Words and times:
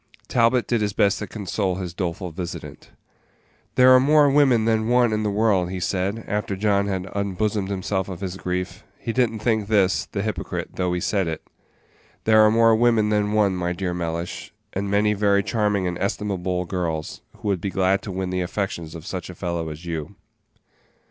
Talbot 0.27 0.65
did 0.65 0.81
his 0.81 0.93
best 0.93 1.19
to 1.19 1.27
console 1.27 1.75
his 1.75 1.93
doleful 1.93 2.31
visitant. 2.31 2.89
"There 3.75 3.91
are 3.91 3.99
more 3.99 4.31
women 4.31 4.65
than 4.65 4.87
one 4.87 5.13
in 5.13 5.21
the 5.21 5.29
world," 5.29 5.69
he 5.69 5.79
said, 5.79 6.23
after 6.27 6.55
John 6.55 6.87
had 6.87 7.05
unbosomed 7.13 7.69
himself 7.69 8.09
of 8.09 8.19
his 8.19 8.35
grief 8.35 8.83
he 8.97 9.13
did 9.13 9.29
n't 9.29 9.43
think 9.43 9.67
this, 9.67 10.07
the 10.07 10.23
hypocrite, 10.23 10.69
though 10.75 10.91
he 10.93 10.99
said 10.99 11.27
it 11.27 11.43
"there 12.23 12.41
are 12.41 12.49
more 12.49 12.75
women 12.75 13.09
than 13.09 13.33
one, 13.33 13.55
my 13.55 13.73
dear 13.73 13.93
Mellish, 13.93 14.51
and 14.73 14.89
many 14.89 15.13
very 15.13 15.43
charming 15.43 15.85
and 15.85 15.99
estimable 15.99 16.65
girls, 16.65 17.21
who 17.37 17.49
would 17.49 17.61
be 17.61 17.69
glad 17.69 18.01
to 18.01 18.11
win 18.11 18.31
the 18.31 18.41
affections 18.41 18.95
of 18.95 19.05
such 19.05 19.29
a 19.29 19.35
fellow 19.35 19.69
as 19.69 19.85
you." 19.85 20.15